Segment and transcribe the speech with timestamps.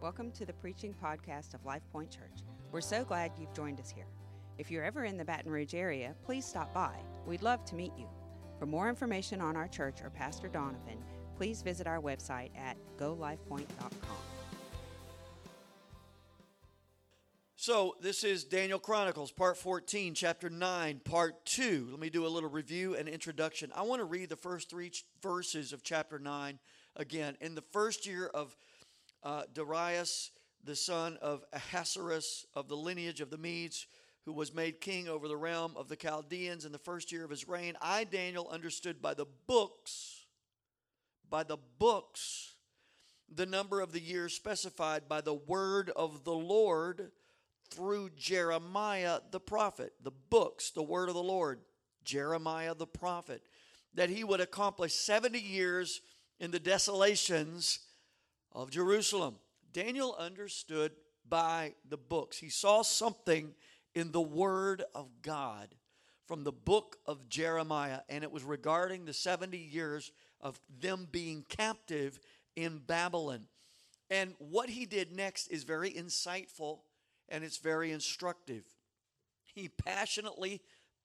[0.00, 2.44] Welcome to the preaching podcast of Life Point Church.
[2.70, 4.06] We're so glad you've joined us here.
[4.56, 6.94] If you're ever in the Baton Rouge area, please stop by.
[7.26, 8.06] We'd love to meet you.
[8.60, 11.02] For more information on our church or Pastor Donovan,
[11.36, 13.90] please visit our website at golifepoint.com.
[17.56, 21.88] So, this is Daniel Chronicles, part 14, chapter 9, part 2.
[21.90, 23.72] Let me do a little review and introduction.
[23.74, 26.60] I want to read the first three verses of chapter 9
[26.94, 27.36] again.
[27.40, 28.56] In the first year of
[29.22, 30.30] uh, Darius,
[30.64, 33.86] the son of Ahasuerus of the lineage of the Medes,
[34.24, 37.30] who was made king over the realm of the Chaldeans in the first year of
[37.30, 37.76] his reign.
[37.80, 40.26] I, Daniel, understood by the books,
[41.30, 42.52] by the books,
[43.34, 47.10] the number of the years specified by the word of the Lord
[47.70, 49.92] through Jeremiah the prophet.
[50.02, 51.60] The books, the word of the Lord,
[52.04, 53.42] Jeremiah the prophet,
[53.94, 56.00] that he would accomplish 70 years
[56.40, 57.80] in the desolations
[58.52, 59.36] of Jerusalem.
[59.72, 60.92] Daniel understood
[61.28, 62.38] by the books.
[62.38, 63.54] He saw something
[63.94, 65.68] in the Word of God
[66.26, 71.44] from the book of Jeremiah, and it was regarding the 70 years of them being
[71.48, 72.18] captive
[72.54, 73.46] in Babylon.
[74.10, 76.80] And what he did next is very insightful
[77.28, 78.64] and it's very instructive.
[79.44, 80.62] He passionately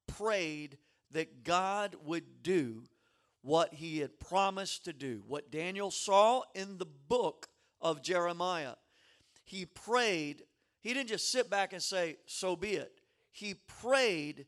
[0.08, 0.78] prayed
[1.12, 2.84] that God would do
[3.44, 5.22] what he had promised to do.
[5.28, 7.48] What Daniel saw in the book
[7.82, 8.76] of Jeremiah.
[9.44, 10.44] He prayed,
[10.80, 12.94] he didn't just sit back and say, So be it.
[13.32, 14.46] He prayed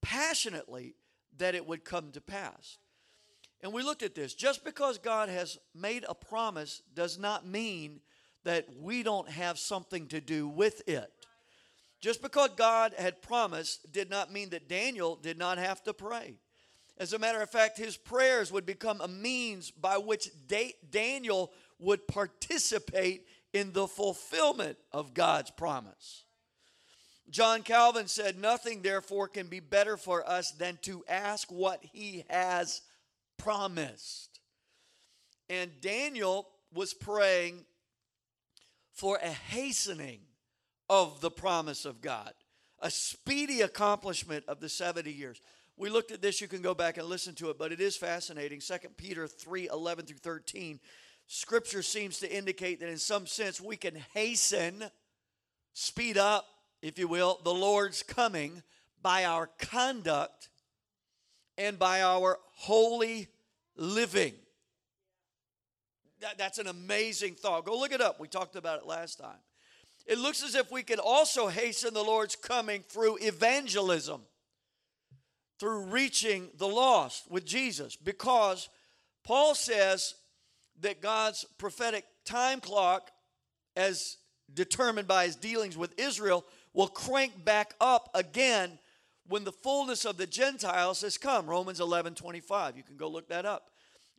[0.00, 0.94] passionately
[1.38, 2.78] that it would come to pass.
[3.62, 4.34] And we looked at this.
[4.34, 8.00] Just because God has made a promise does not mean
[8.44, 11.10] that we don't have something to do with it.
[12.00, 16.36] Just because God had promised did not mean that Daniel did not have to pray.
[16.98, 20.30] As a matter of fact, his prayers would become a means by which
[20.90, 26.24] Daniel would participate in the fulfillment of God's promise.
[27.28, 32.24] John Calvin said, Nothing, therefore, can be better for us than to ask what he
[32.30, 32.82] has
[33.36, 34.40] promised.
[35.48, 37.64] And Daniel was praying
[38.92, 40.20] for a hastening
[40.88, 42.32] of the promise of God,
[42.80, 45.40] a speedy accomplishment of the 70 years.
[45.78, 47.96] We looked at this, you can go back and listen to it, but it is
[47.96, 48.60] fascinating.
[48.60, 50.80] 2 Peter 3 11 through 13.
[51.26, 54.84] Scripture seems to indicate that in some sense we can hasten,
[55.74, 56.46] speed up,
[56.80, 58.62] if you will, the Lord's coming
[59.02, 60.48] by our conduct
[61.58, 63.28] and by our holy
[63.76, 64.34] living.
[66.20, 67.66] That, that's an amazing thought.
[67.66, 68.18] Go look it up.
[68.18, 69.38] We talked about it last time.
[70.06, 74.22] It looks as if we can also hasten the Lord's coming through evangelism
[75.58, 78.68] through reaching the lost with Jesus because
[79.24, 80.14] Paul says
[80.80, 83.10] that God's prophetic time clock,
[83.74, 84.18] as
[84.52, 86.44] determined by his dealings with Israel,
[86.74, 88.78] will crank back up again
[89.28, 91.46] when the fullness of the Gentiles has come.
[91.46, 92.76] Romans 11 25.
[92.76, 93.70] You can go look that up.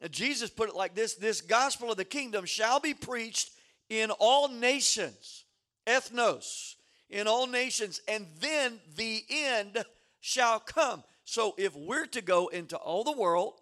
[0.02, 3.52] And Jesus put it like this this gospel of the kingdom shall be preached
[3.90, 5.46] in all nations,
[5.86, 6.75] ethnos,
[7.09, 9.86] in all nations, and then the end
[10.19, 11.04] shall come.
[11.30, 13.60] So if we're to go into all the world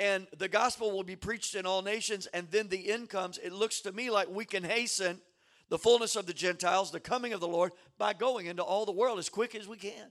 [0.00, 3.52] and the gospel will be preached in all nations and then the end comes, it
[3.52, 5.20] looks to me like we can hasten
[5.68, 8.90] the fullness of the Gentiles, the coming of the Lord, by going into all the
[8.90, 10.10] world as quick as we can.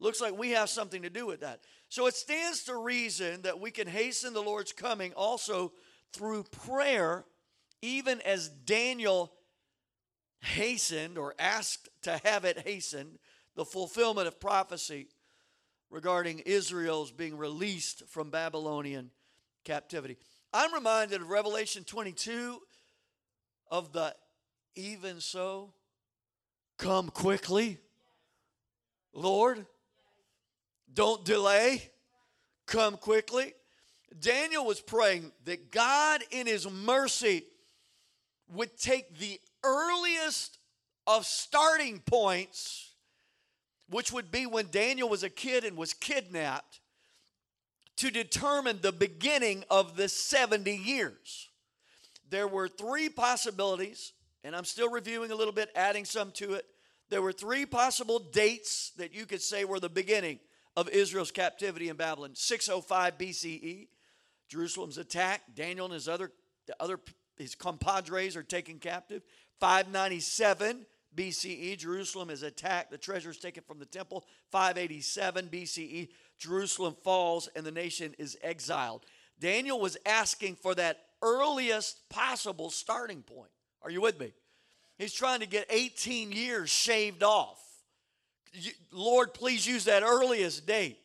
[0.00, 1.60] Looks like we have something to do with that.
[1.88, 5.72] So it stands to reason that we can hasten the Lord's coming also
[6.12, 7.26] through prayer,
[7.80, 9.32] even as Daniel
[10.40, 13.20] hastened or asked to have it hastened,
[13.54, 15.06] the fulfillment of prophecy
[15.90, 19.10] regarding Israel's being released from Babylonian
[19.64, 20.16] captivity.
[20.52, 22.60] I'm reminded of Revelation 22
[23.70, 24.14] of the
[24.74, 25.72] even so,
[26.78, 27.78] come quickly,
[29.12, 29.66] Lord.
[30.92, 31.90] Don't delay,
[32.66, 33.54] come quickly.
[34.18, 37.44] Daniel was praying that God, in his mercy,
[38.52, 40.58] would take the earliest
[41.06, 42.89] of starting points
[43.90, 46.80] which would be when Daniel was a kid and was kidnapped,
[47.96, 51.48] to determine the beginning of the 70 years.
[52.30, 56.64] There were three possibilities, and I'm still reviewing a little bit, adding some to it.
[57.10, 60.38] There were three possible dates that you could say were the beginning
[60.76, 63.88] of Israel's captivity in Babylon 605 BCE,
[64.48, 66.32] Jerusalem's attack, Daniel and his other,
[66.78, 67.00] other
[67.36, 69.22] his compadres are taken captive.
[69.58, 72.90] 597 BCE, Jerusalem is attacked.
[72.90, 74.24] The treasure is taken from the temple.
[74.50, 76.08] 587 BCE,
[76.38, 79.04] Jerusalem falls and the nation is exiled.
[79.38, 83.50] Daniel was asking for that earliest possible starting point.
[83.82, 84.32] Are you with me?
[84.98, 87.58] He's trying to get 18 years shaved off.
[88.92, 90.98] Lord, please use that earliest date.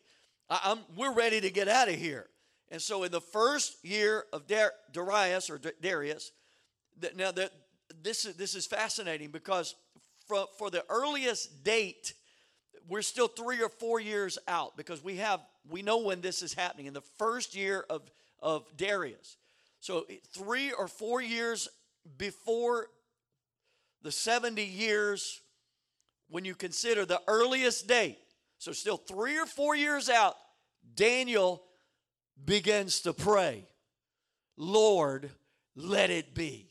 [0.50, 2.28] I, we're ready to get out of here.
[2.70, 4.44] And so, in the first year of
[4.92, 6.32] Darius or Darius,
[7.16, 7.52] now that
[8.04, 9.76] this is this is fascinating because
[10.28, 12.14] for, for the earliest date,
[12.88, 16.54] we're still three or four years out because we have we know when this is
[16.54, 18.04] happening in the first year of
[18.42, 19.38] of Darius.
[19.80, 21.68] So three or four years
[22.18, 22.88] before
[24.02, 25.42] the 70 years
[26.30, 28.20] when you consider the earliest date.
[28.58, 30.36] So still three or four years out,
[30.96, 31.64] Daniel
[32.44, 33.66] begins to pray,
[34.58, 35.32] Lord,
[35.76, 36.70] let it be.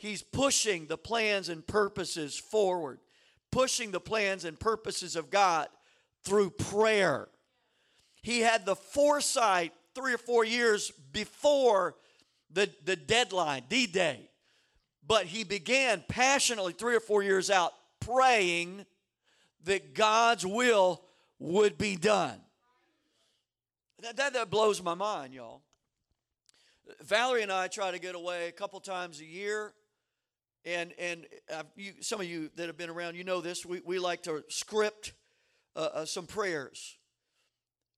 [0.00, 3.00] He's pushing the plans and purposes forward,
[3.52, 5.68] pushing the plans and purposes of God
[6.24, 7.28] through prayer.
[8.22, 11.96] He had the foresight three or four years before
[12.50, 14.30] the, the deadline, D Day.
[15.06, 18.86] But he began passionately three or four years out praying
[19.64, 21.02] that God's will
[21.38, 22.40] would be done.
[24.00, 25.60] That, that, that blows my mind, y'all.
[27.02, 29.74] Valerie and I try to get away a couple times a year.
[30.64, 31.26] And, and
[31.76, 33.64] you, some of you that have been around, you know this.
[33.64, 35.12] We, we like to script
[35.74, 36.96] uh, uh, some prayers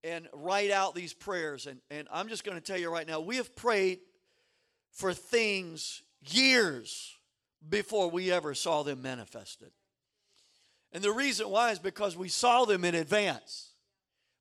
[0.05, 1.67] and write out these prayers.
[1.67, 4.00] And, and I'm just going to tell you right now, we have prayed
[4.93, 7.17] for things years
[7.69, 9.70] before we ever saw them manifested.
[10.93, 13.70] And the reason why is because we saw them in advance.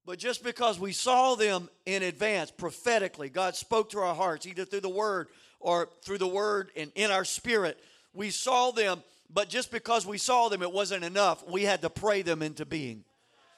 [0.06, 4.66] But just because we saw them in advance prophetically, God spoke to our hearts, either
[4.66, 5.28] through the word
[5.60, 7.80] or through the word and in our spirit.
[8.13, 9.04] We saw them,
[9.34, 11.48] but just because we saw them, it wasn't enough.
[11.48, 13.04] We had to pray them into being.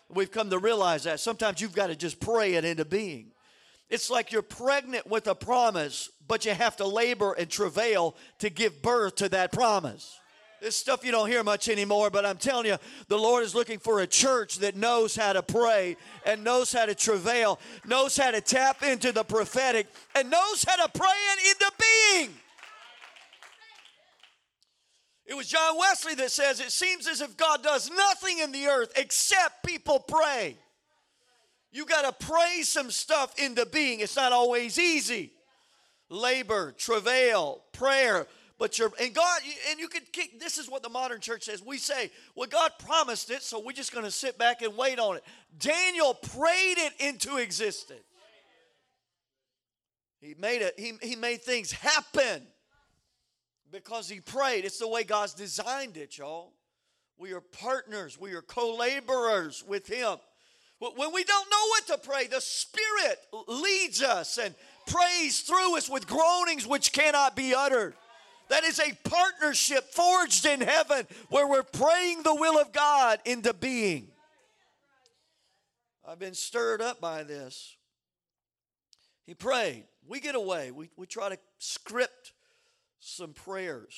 [0.09, 1.19] We've come to realize that.
[1.19, 3.31] Sometimes you've got to just pray it into being.
[3.89, 8.49] It's like you're pregnant with a promise, but you have to labor and travail to
[8.49, 10.19] give birth to that promise.
[10.61, 12.77] This stuff you don't hear much anymore, but I'm telling you,
[13.09, 16.85] the Lord is looking for a church that knows how to pray and knows how
[16.85, 21.49] to travail, knows how to tap into the prophetic, and knows how to pray it
[21.49, 22.29] into being.
[25.25, 28.65] It was John Wesley that says, It seems as if God does nothing in the
[28.65, 30.57] earth except people pray.
[31.71, 34.01] You got to pray some stuff into being.
[34.01, 35.31] It's not always easy.
[36.09, 38.27] Labor, travail, prayer,
[38.59, 39.41] but you're and God
[39.71, 41.63] and you can kick this is what the modern church says.
[41.63, 44.99] We say, well, God promised it, so we're just going to sit back and wait
[44.99, 45.23] on it.
[45.57, 48.01] Daniel prayed it into existence.
[50.21, 52.43] He made it, he, he made things happen
[53.73, 54.63] because he prayed.
[54.63, 56.53] It's the way God's designed it, y'all.
[57.17, 60.17] We are partners, we are co-laborers with him.
[60.79, 63.17] When we don't know what to pray, the Spirit
[63.47, 64.53] leads us and
[64.85, 67.95] prays through us with groanings which cannot be uttered.
[68.49, 73.53] That is a partnership forged in heaven where we're praying the will of God into
[73.53, 74.09] being.
[76.05, 77.77] I've been stirred up by this.
[79.25, 79.85] He prayed.
[80.05, 80.71] We get away.
[80.71, 82.33] We, we try to script
[83.03, 83.95] some prayers.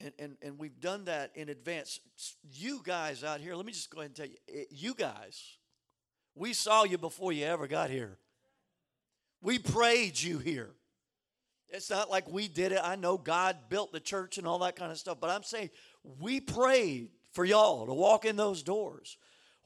[0.00, 1.98] And, and, and we've done that in advance.
[2.52, 5.56] You guys out here, let me just go ahead and tell you, eh, you guys,
[6.36, 8.18] we saw you before you ever got here.
[9.42, 10.70] We prayed you here.
[11.70, 12.80] It's not like we did it.
[12.82, 15.70] I know God built the church and all that kind of stuff, but I'm saying
[16.20, 19.18] we prayed for y'all to walk in those doors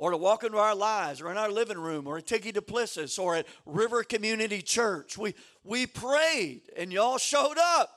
[0.02, 3.20] or to walk into our lives or in our living room or at Tiki Duplessis
[3.20, 5.16] or at River Community Church.
[5.16, 5.32] We,
[5.62, 7.88] we prayed and y'all showed up.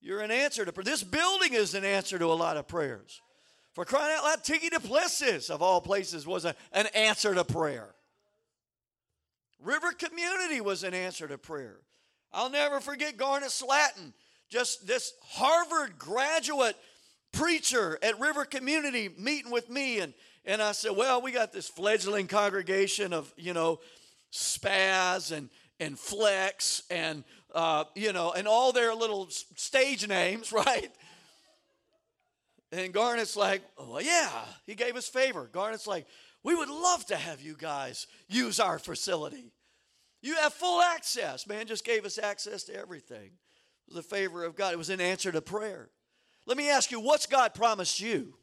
[0.00, 0.82] You're an answer to prayer.
[0.82, 3.20] This building is an answer to a lot of prayers.
[3.72, 7.94] For crying out loud, Tiki Duplessis, of all places, was a, an answer to prayer.
[9.60, 11.76] River Community was an answer to prayer.
[12.32, 14.12] I'll never forget Garnet Slatton,
[14.50, 16.74] just this Harvard graduate
[17.30, 20.00] preacher at River Community meeting with me.
[20.00, 20.14] And,
[20.44, 23.80] and I said, Well, we got this fledgling congregation of, you know,
[24.32, 30.90] spaz and, and flex and, uh, you know, and all their little stage names, right?
[32.72, 34.30] And Garnet's like, Well, yeah,
[34.66, 35.48] he gave us favor.
[35.52, 36.06] Garnet's like,
[36.42, 39.52] We would love to have you guys use our facility.
[40.22, 41.46] You have full access.
[41.46, 43.30] Man just gave us access to everything.
[43.88, 44.72] It was a favor of God.
[44.72, 45.90] It was an answer to prayer.
[46.46, 48.34] Let me ask you, what's God promised you?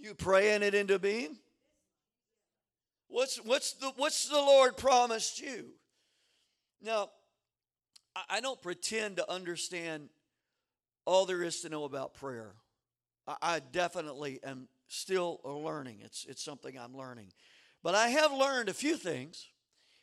[0.00, 1.36] You praying it into being?
[3.08, 5.66] What's, what's, the, what's the Lord promised you?
[6.82, 7.10] Now,
[8.28, 10.08] I don't pretend to understand
[11.04, 12.54] all there is to know about prayer.
[13.42, 15.98] I definitely am still learning.
[16.02, 17.32] It's, it's something I'm learning.
[17.82, 19.46] But I have learned a few things.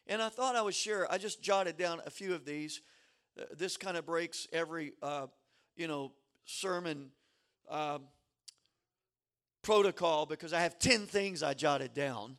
[0.06, 2.82] And I thought I would share, I just jotted down a few of these.
[3.38, 5.28] Uh, this kind of breaks every, uh,
[5.76, 6.14] you know,
[6.46, 7.10] sermon
[7.70, 8.04] um,
[9.68, 12.38] protocol because I have 10 things I jotted down.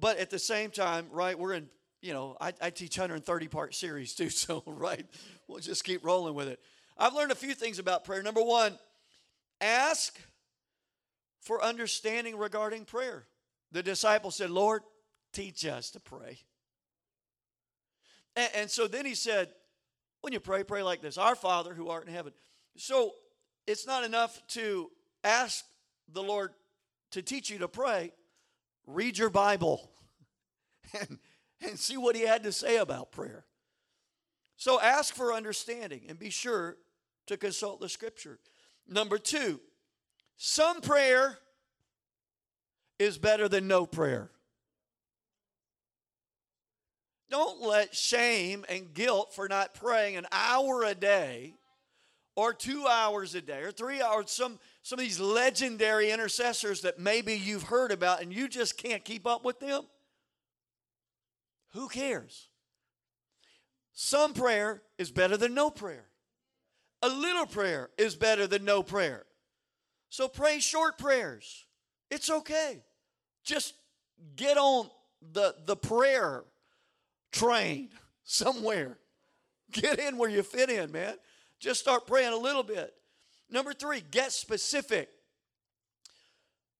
[0.00, 1.68] But at the same time, right, we're in,
[2.00, 5.04] you know, I, I teach 130 part series too, so, right,
[5.46, 6.58] we'll just keep rolling with it.
[6.96, 8.22] I've learned a few things about prayer.
[8.22, 8.78] Number one,
[9.60, 10.18] ask
[11.42, 13.26] for understanding regarding prayer.
[13.72, 14.80] The disciples said, Lord,
[15.34, 16.38] teach us to pray.
[18.36, 19.50] And, and, so then he said,
[20.22, 22.32] when you pray, pray like this Our Father who art in heaven.
[22.78, 23.12] So
[23.66, 24.90] it's not enough to
[25.24, 25.62] ask
[26.12, 26.52] the Lord
[27.12, 28.12] to teach you to pray.
[28.86, 29.90] Read your Bible
[31.00, 31.18] and,
[31.60, 33.44] and see what he had to say about prayer.
[34.56, 36.76] So ask for understanding and be sure
[37.26, 38.38] to consult the scripture.
[38.88, 39.60] Number two,
[40.36, 41.38] some prayer
[42.98, 44.30] is better than no prayer.
[47.30, 51.54] Don't let shame and guilt for not praying an hour a day
[52.34, 56.98] or two hours a day or three hours, some, some of these legendary intercessors that
[56.98, 59.82] maybe you've heard about and you just can't keep up with them.
[61.72, 62.48] Who cares?
[63.92, 66.06] Some prayer is better than no prayer.
[67.02, 69.24] A little prayer is better than no prayer.
[70.08, 71.66] So pray short prayers.
[72.10, 72.82] It's okay.
[73.44, 73.74] Just
[74.36, 74.88] get on
[75.32, 76.44] the, the prayer
[77.32, 77.90] train
[78.24, 78.98] somewhere.
[79.70, 81.14] Get in where you fit in, man.
[81.62, 82.92] Just start praying a little bit.
[83.48, 85.08] Number three, get specific.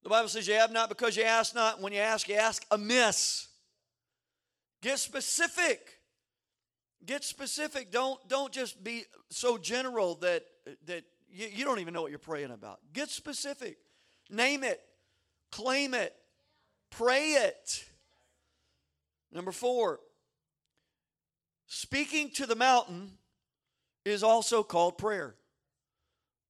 [0.03, 1.81] The Bible says you have not because you ask not.
[1.81, 3.47] When you ask, you ask amiss.
[4.81, 6.01] Get specific.
[7.07, 7.93] Get specific.
[7.93, 10.43] Don't, don't just be so general that,
[10.87, 12.81] that you, you don't even know what you're praying about.
[12.93, 13.77] Get specific.
[14.31, 14.81] Name it.
[15.53, 16.13] Claim it.
[16.91, 17.85] Pray it.
[19.31, 20.01] Number four,
[21.69, 23.13] speaking to the mountain
[24.05, 25.35] is also called prayer.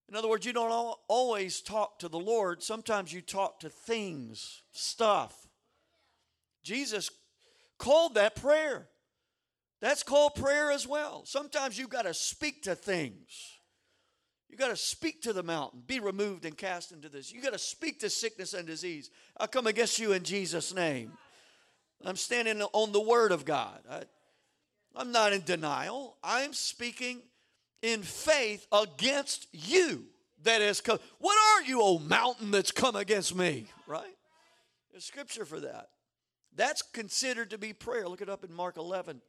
[0.08, 4.62] In other words, you don't always talk to the Lord, sometimes you talk to things,
[4.70, 5.46] stuff.
[6.62, 7.10] Jesus
[7.78, 8.88] called that prayer.
[9.80, 11.24] That's called prayer as well.
[11.24, 13.58] Sometimes you've got to speak to things.
[14.48, 17.32] You got to speak to the mountain, be removed and cast into this.
[17.32, 19.10] You got to speak to sickness and disease.
[19.40, 21.12] I come against you in Jesus' name.
[22.04, 23.80] I'm standing on the word of God.
[23.90, 24.02] I,
[24.94, 26.18] I'm not in denial.
[26.22, 27.22] I'm speaking
[27.82, 30.04] in faith against you
[30.44, 30.98] that has come.
[31.18, 33.66] What are you, old mountain, that's come against me?
[33.86, 34.16] Right?
[34.90, 35.88] There's scripture for that.
[36.54, 38.08] That's considered to be prayer.
[38.08, 39.20] Look it up in Mark 11.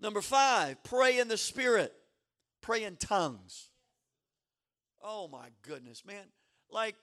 [0.00, 1.92] Number five, pray in the Spirit,
[2.60, 3.68] pray in tongues.
[5.02, 6.24] Oh my goodness, man.
[6.70, 6.96] Like,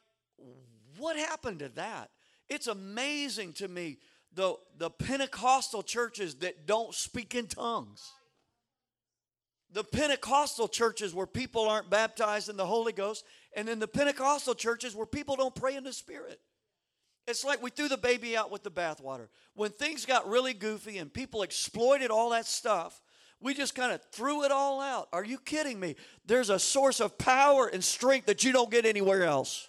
[0.97, 2.09] what happened to that?
[2.49, 3.97] It's amazing to me
[4.33, 8.11] the, the Pentecostal churches that don't speak in tongues.
[9.73, 13.23] The Pentecostal churches where people aren't baptized in the Holy Ghost,
[13.55, 16.39] and then the Pentecostal churches where people don't pray in the Spirit.
[17.27, 19.27] It's like we threw the baby out with the bathwater.
[19.53, 22.99] When things got really goofy and people exploited all that stuff,
[23.39, 25.07] we just kind of threw it all out.
[25.13, 25.95] Are you kidding me?
[26.25, 29.67] There's a source of power and strength that you don't get anywhere else.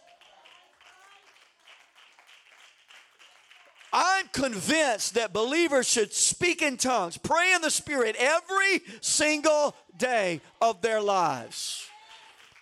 [3.92, 10.40] I'm convinced that believers should speak in tongues, pray in the Spirit every single day
[10.60, 11.86] of their lives.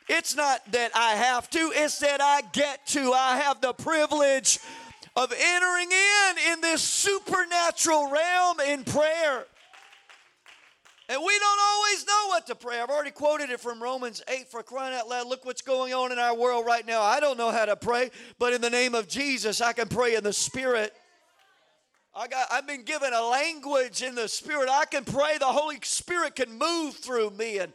[0.09, 3.13] It's not that I have to, it's that I get to.
[3.13, 4.59] I have the privilege
[5.15, 9.47] of entering in in this supernatural realm in prayer.
[11.09, 12.81] And we don't always know what to pray.
[12.81, 15.27] I've already quoted it from Romans 8 for crying out loud.
[15.27, 17.03] Look what's going on in our world right now.
[17.03, 20.15] I don't know how to pray, but in the name of Jesus, I can pray
[20.15, 20.93] in the Spirit.
[22.15, 24.69] I got I've been given a language in the Spirit.
[24.71, 25.39] I can pray.
[25.39, 27.73] The Holy Spirit can move through me and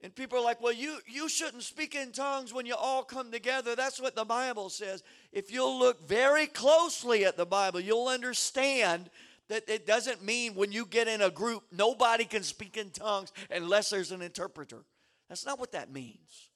[0.00, 3.32] and people are like, well, you, you shouldn't speak in tongues when you all come
[3.32, 3.74] together.
[3.74, 5.02] That's what the Bible says.
[5.32, 9.10] If you'll look very closely at the Bible, you'll understand
[9.48, 13.32] that it doesn't mean when you get in a group, nobody can speak in tongues
[13.50, 14.84] unless there's an interpreter.
[15.28, 16.50] That's not what that means.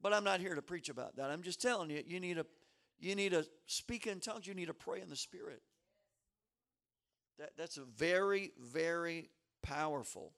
[0.00, 1.30] But I'm not here to preach about that.
[1.30, 2.46] I'm just telling you, you need to,
[3.02, 5.60] you need to speak in tongues, you need to pray in the Spirit.
[7.38, 9.30] That, that's very, very
[9.62, 10.32] powerful.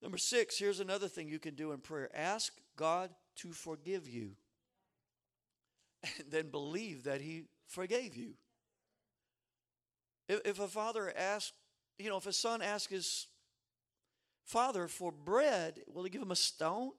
[0.00, 4.32] Number six, here's another thing you can do in prayer ask God to forgive you,
[6.18, 8.34] and then believe that He forgave you.
[10.28, 11.52] If, if a father asks,
[11.98, 13.26] you know, if a son asks his
[14.44, 16.92] father for bread, will he give him a stone?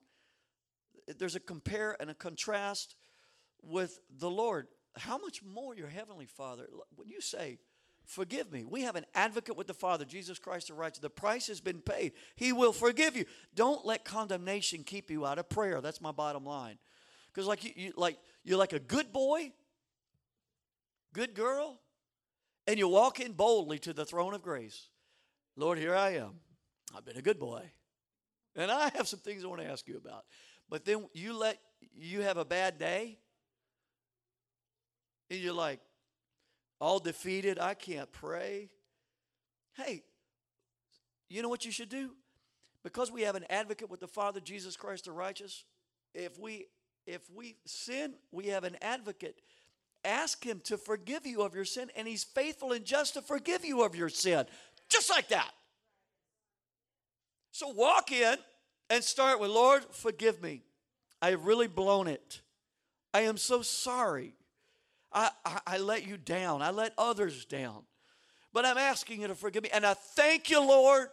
[1.17, 2.96] There's a compare and a contrast
[3.61, 4.67] with the Lord.
[4.97, 6.67] how much more your heavenly Father?
[6.95, 7.59] When you say,
[8.07, 10.99] Forgive me, we have an advocate with the Father, Jesus Christ the righteous.
[10.99, 12.13] The price has been paid.
[12.37, 13.25] He will forgive you.
[13.53, 15.81] Don't let condemnation keep you out of prayer.
[15.81, 16.77] That's my bottom line.
[17.27, 19.51] Because like you, you like you're like a good boy,
[21.13, 21.81] good girl,
[22.65, 24.87] and you walk in boldly to the throne of grace.
[25.57, 26.39] Lord, here I am.
[26.95, 27.69] I've been a good boy.
[28.55, 30.23] And I have some things I want to ask you about.
[30.69, 31.59] But then you let
[31.93, 33.17] you have a bad day,
[35.29, 35.79] and you're like,
[36.79, 38.69] all defeated, I can't pray.
[39.75, 40.03] Hey,
[41.29, 42.12] you know what you should do?
[42.84, 45.65] Because we have an advocate with the Father, Jesus Christ the righteous,
[46.13, 46.67] if we
[47.05, 49.39] if we sin, we have an advocate.
[50.03, 53.63] Ask him to forgive you of your sin, and he's faithful and just to forgive
[53.63, 54.46] you of your sin.
[54.89, 55.51] Just like that.
[57.51, 58.38] So walk in
[58.89, 60.63] and start with, Lord, forgive me.
[61.22, 62.41] I have really blown it.
[63.13, 64.34] I am so sorry.
[65.11, 66.61] I, I, I, let you down.
[66.61, 67.83] I let others down.
[68.53, 69.69] But I'm asking you to forgive me.
[69.73, 71.09] And I thank you, Lord,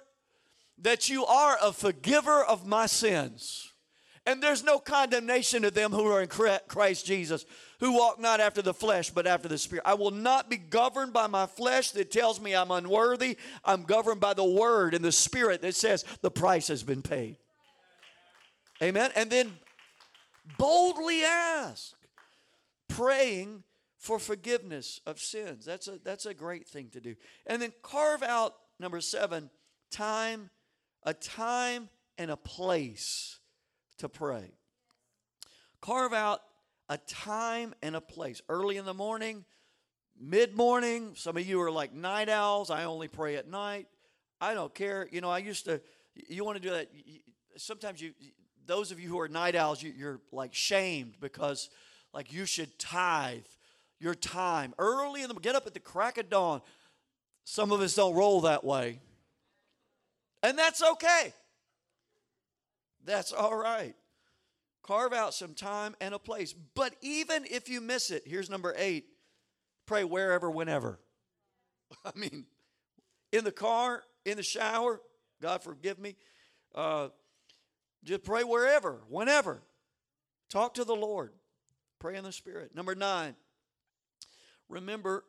[0.79, 3.73] that you are a forgiver of my sins.
[4.27, 7.45] And there's no condemnation to them who are in Christ Jesus,
[7.79, 9.83] who walk not after the flesh, but after the Spirit.
[9.85, 13.37] I will not be governed by my flesh that tells me I'm unworthy.
[13.65, 17.37] I'm governed by the Word and the Spirit that says the price has been paid.
[18.83, 19.11] Amen.
[19.15, 19.53] And then
[20.57, 21.95] boldly ask,
[22.89, 23.63] praying
[24.05, 25.65] for forgiveness of sins.
[25.65, 27.15] That's a, that's a great thing to do.
[27.47, 29.49] And then carve out, number seven,
[29.91, 30.51] time,
[31.05, 33.39] a time and a place
[33.97, 34.53] to pray.
[35.81, 36.43] Carve out
[36.91, 38.43] a time and a place.
[38.47, 39.47] Early in the morning,
[40.21, 41.15] mid morning.
[41.15, 42.69] Some of you are like night owls.
[42.69, 43.87] I only pray at night.
[44.39, 45.09] I don't care.
[45.13, 45.81] You know, I used to,
[46.29, 46.91] you want to do that.
[47.57, 48.13] Sometimes you,
[48.67, 51.71] those of you who are night owls, you, you're like shamed because
[52.13, 53.47] like you should tithe
[54.05, 56.61] your time early in the get up at the crack of dawn.
[57.45, 59.01] Some of us don't roll that way.
[60.43, 61.33] And that's okay.
[63.05, 63.97] That's all right.
[64.83, 66.53] Carve out some time and a place.
[66.53, 69.07] But even if you miss it, here's number eight
[69.87, 71.01] pray wherever, whenever.
[72.05, 72.45] I mean,
[73.33, 75.01] in the car, in the shower,
[75.41, 76.17] God forgive me.
[76.75, 77.09] Uh,
[78.05, 79.63] just pray wherever, whenever.
[80.51, 81.33] Talk to the Lord.
[81.99, 82.75] Pray in the Spirit.
[82.75, 83.35] Number nine,
[84.75, 85.25] remember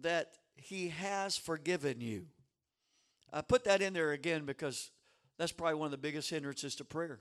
[0.00, 2.26] that He has forgiven you.
[3.32, 4.90] I put that in there again because
[5.38, 7.20] that's probably one of the biggest hindrances to prayer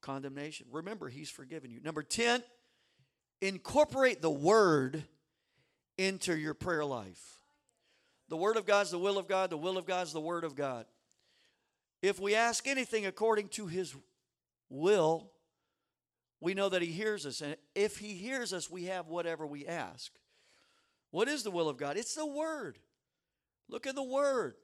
[0.00, 0.66] condemnation.
[0.72, 1.80] Remember, He's forgiven you.
[1.80, 2.42] Number 10,
[3.40, 5.04] incorporate the Word
[5.96, 7.38] into your prayer life.
[8.28, 10.20] The Word of God is the will of God, the will of God is the
[10.20, 10.86] Word of God.
[12.02, 13.94] If we ask anything according to His
[14.68, 15.30] will,
[16.42, 17.40] we know that He hears us.
[17.40, 20.12] And if He hears us, we have whatever we ask.
[21.10, 21.96] What is the will of God?
[21.96, 22.78] It's the Word.
[23.70, 24.56] Look at the Word.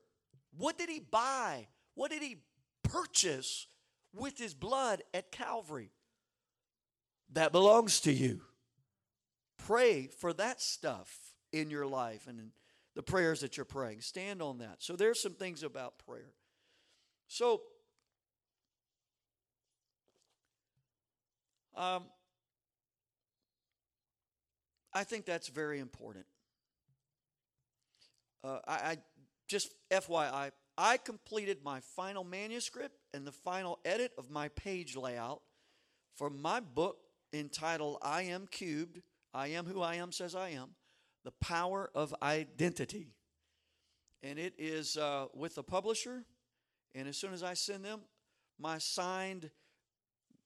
[0.57, 1.69] What did He buy?
[1.99, 2.37] What did he
[2.85, 3.67] purchase
[4.15, 5.91] with his blood at Calvary?
[7.33, 8.43] That belongs to you.
[9.57, 11.13] Pray for that stuff
[11.53, 12.53] in your life and
[12.95, 14.03] the prayers that you're praying.
[14.03, 14.77] Stand on that.
[14.79, 16.31] So there's some things about prayer.
[17.27, 17.63] So
[21.79, 22.05] um,
[24.93, 26.27] I think that's very important.
[28.43, 28.97] Uh, I, I
[29.47, 35.41] just FYI, I completed my final manuscript and the final edit of my page layout
[36.17, 36.99] for my book
[37.33, 39.03] entitled I Am Cubed.
[39.33, 40.71] I Am Who I Am says I Am.
[41.25, 43.15] The Power of Identity.
[44.23, 46.25] And it is uh, with the publisher.
[46.95, 48.01] And as soon as I send them
[48.59, 49.51] my signed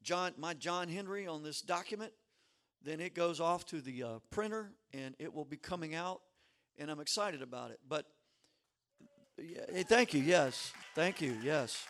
[0.02, 2.12] John, my John Henry on this document,
[2.84, 6.20] then it goes off to the uh, printer and it will be coming out.
[6.78, 7.78] And I'm excited about it.
[7.88, 8.06] But
[9.38, 10.20] Hey, thank you.
[10.20, 10.72] Yes.
[10.94, 11.36] Thank you.
[11.42, 11.84] Yes.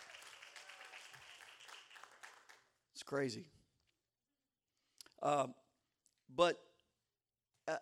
[2.93, 3.45] It's crazy.
[5.21, 5.53] Um,
[6.33, 6.57] but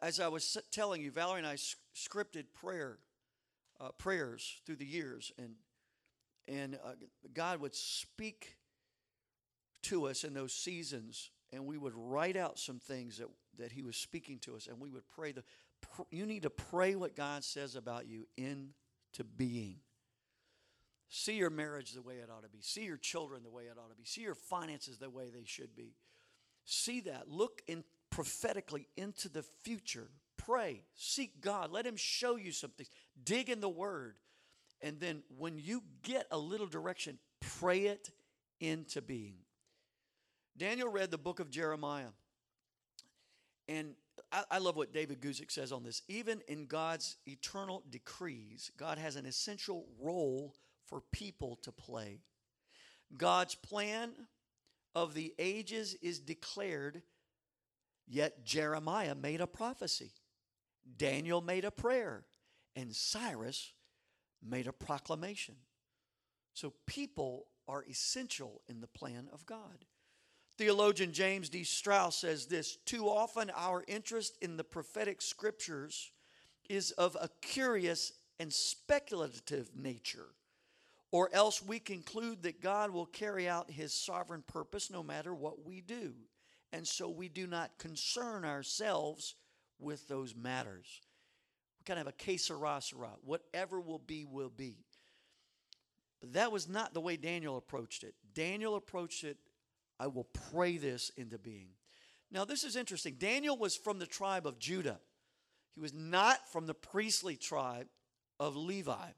[0.02, 1.56] as I was telling you, Valerie and I
[1.96, 2.98] scripted prayer,
[3.80, 5.56] uh, prayers through the years, and
[6.48, 6.94] and uh,
[7.34, 8.58] God would speak
[9.84, 13.82] to us in those seasons, and we would write out some things that that He
[13.82, 15.32] was speaking to us, and we would pray.
[15.32, 15.44] The
[16.10, 19.78] you need to pray what God says about you into being.
[21.10, 22.62] See your marriage the way it ought to be.
[22.62, 24.06] See your children the way it ought to be.
[24.06, 25.96] See your finances the way they should be.
[26.63, 27.30] See that.
[27.30, 30.10] Look in prophetically into the future.
[30.38, 30.84] Pray.
[30.96, 31.72] Seek God.
[31.72, 32.86] Let Him show you something.
[33.24, 34.15] Dig in the Word.
[34.82, 37.20] And then when you get a little direction,
[37.60, 38.10] pray it
[38.60, 39.36] into being.
[40.62, 42.12] Daniel read the book of Jeremiah.
[43.67, 43.95] And
[44.32, 46.04] I, I love what David Guzik says on this.
[46.08, 50.54] Even in God's eternal decrees, God has an essential role
[50.86, 52.19] for people to play.
[53.17, 54.12] God's plan
[54.93, 57.02] of the ages is declared,
[58.08, 60.12] yet Jeremiah made a prophecy,
[60.95, 62.24] Daniel made a prayer,
[62.76, 63.74] and Cyrus
[64.47, 65.56] made a proclamation.
[66.54, 69.86] So people are essential in the plan of God.
[70.58, 71.64] Theologian James D.
[71.64, 76.12] Strauss says this Too often our interest in the prophetic scriptures
[76.70, 80.28] is of a curious and speculative nature,
[81.12, 85.66] or else we conclude that God will carry out his sovereign purpose no matter what
[85.66, 86.14] we do.
[86.74, 89.36] And so we do not concern ourselves
[89.80, 91.02] with those matters.
[91.80, 92.82] We kind of have a sera.
[93.24, 94.78] Whatever will be, will be.
[96.22, 98.14] But that was not the way Daniel approached it.
[98.34, 99.38] Daniel approached it,
[100.02, 101.68] I will pray this into being.
[102.32, 103.18] Now, this is interesting.
[103.20, 105.00] Daniel was from the tribe of Judah,
[105.76, 107.88] he was not from the priestly tribe
[108.40, 109.12] of Levi.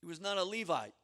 [0.00, 0.94] He was not a Levite.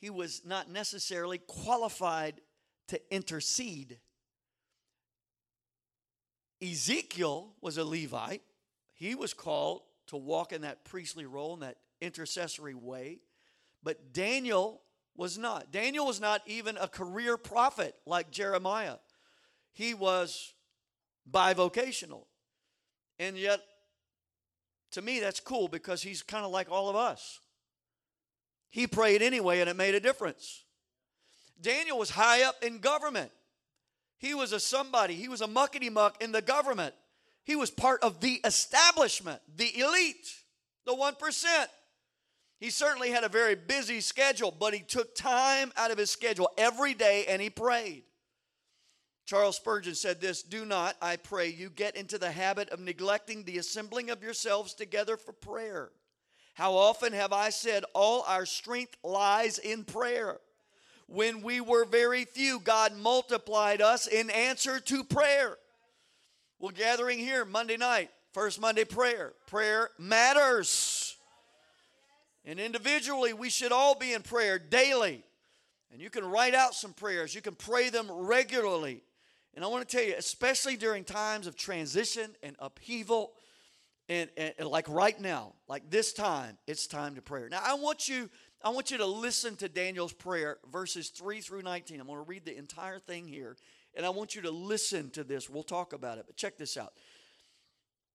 [0.00, 2.40] He was not necessarily qualified
[2.88, 3.98] to intercede.
[6.62, 8.42] Ezekiel was a Levite.
[8.94, 13.18] He was called to walk in that priestly role, in that intercessory way.
[13.82, 14.82] But Daniel
[15.18, 15.72] was not.
[15.72, 18.96] Daniel was not even a career prophet like Jeremiah.
[19.72, 20.54] He was
[21.30, 22.22] bivocational.
[23.18, 23.60] And yet,
[24.92, 27.40] to me, that's cool because he's kind of like all of us.
[28.70, 30.62] He prayed anyway, and it made a difference.
[31.60, 33.32] Daniel was high up in government.
[34.18, 36.94] He was a somebody, he was a muckety muck in the government.
[37.42, 40.28] He was part of the establishment, the elite,
[40.86, 41.66] the 1%.
[42.58, 46.50] He certainly had a very busy schedule, but he took time out of his schedule
[46.58, 48.02] every day and he prayed.
[49.26, 53.44] Charles Spurgeon said this Do not, I pray you, get into the habit of neglecting
[53.44, 55.90] the assembling of yourselves together for prayer.
[56.54, 60.40] How often have I said, All our strength lies in prayer?
[61.06, 65.56] When we were very few, God multiplied us in answer to prayer.
[66.58, 69.32] We're gathering here Monday night, first Monday prayer.
[69.46, 71.07] Prayer matters.
[72.48, 75.22] And individually, we should all be in prayer daily.
[75.92, 79.02] And you can write out some prayers, you can pray them regularly.
[79.52, 83.32] And I want to tell you, especially during times of transition and upheaval,
[84.08, 87.42] and, and, and, like right now, like this time, it's time to pray.
[87.50, 88.30] Now, I want you,
[88.64, 92.00] I want you to listen to Daniel's prayer, verses 3 through 19.
[92.00, 93.58] I'm going to read the entire thing here,
[93.94, 95.50] and I want you to listen to this.
[95.50, 96.94] We'll talk about it, but check this out.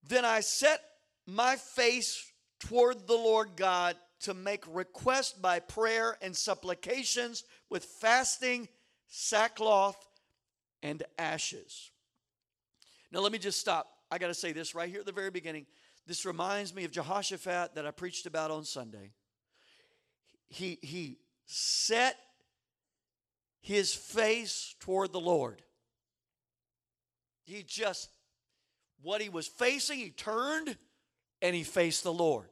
[0.07, 0.79] Then I set
[1.27, 8.67] my face toward the Lord God to make request by prayer and supplications with fasting,
[9.07, 9.97] sackcloth,
[10.81, 11.91] and ashes.
[13.11, 13.87] Now, let me just stop.
[14.09, 15.65] I got to say this right here at the very beginning.
[16.05, 19.11] This reminds me of Jehoshaphat that I preached about on Sunday.
[20.49, 22.17] He, he set
[23.61, 25.61] his face toward the Lord.
[27.45, 28.09] He just,
[29.01, 30.77] what he was facing, he turned
[31.41, 32.49] and he faced the Lord.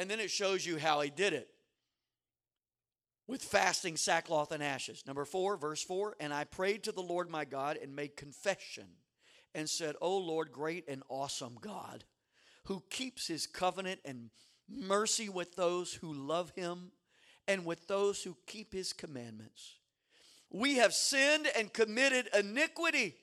[0.00, 1.50] And then it shows you how he did it
[3.28, 5.04] with fasting, sackcloth, and ashes.
[5.06, 8.86] Number four, verse four, and I prayed to the Lord my God and made confession
[9.54, 12.04] and said, O Lord, great and awesome God,
[12.64, 14.30] who keeps his covenant and
[14.66, 16.92] mercy with those who love him
[17.46, 19.74] and with those who keep his commandments.
[20.48, 23.16] We have sinned and committed iniquity.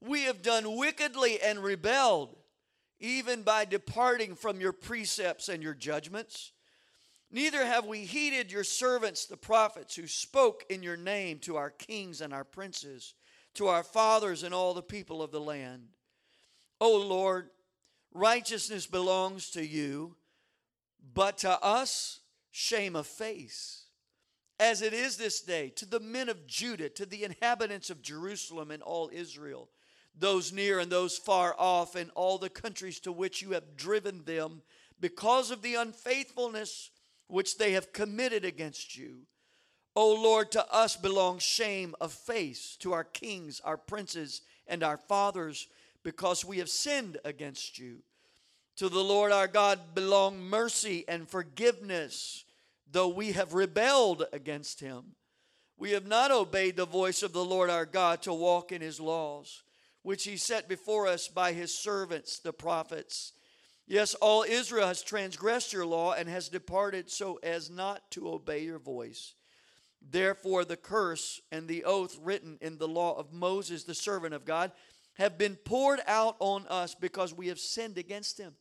[0.00, 2.34] We have done wickedly and rebelled
[3.00, 6.52] even by departing from your precepts and your judgments.
[7.30, 11.70] Neither have we heeded your servants, the prophets, who spoke in your name to our
[11.70, 13.14] kings and our princes,
[13.54, 15.88] to our fathers and all the people of the land.
[16.80, 17.50] O Lord,
[18.12, 20.16] righteousness belongs to you,
[21.14, 23.84] but to us, shame of face.
[24.58, 28.70] As it is this day, to the men of Judah, to the inhabitants of Jerusalem
[28.70, 29.68] and all Israel
[30.18, 34.24] those near and those far off, and all the countries to which you have driven
[34.24, 34.62] them
[35.00, 36.90] because of the unfaithfulness
[37.28, 39.20] which they have committed against you.
[39.94, 44.96] O Lord, to us belongs shame of face, to our kings, our princes, and our
[44.96, 45.66] fathers,
[46.02, 47.98] because we have sinned against you.
[48.76, 52.44] To the Lord our God belong mercy and forgiveness,
[52.90, 55.16] though we have rebelled against him.
[55.76, 59.00] We have not obeyed the voice of the Lord our God to walk in his
[59.00, 59.62] laws
[60.08, 63.34] which he set before us by his servants, the prophets.
[63.86, 68.60] Yes, all Israel has transgressed your law and has departed so as not to obey
[68.60, 69.34] your voice.
[70.00, 74.46] Therefore, the curse and the oath written in the law of Moses, the servant of
[74.46, 74.72] God,
[75.18, 78.54] have been poured out on us because we have sinned against him.